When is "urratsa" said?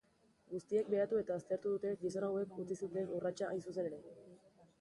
3.19-3.51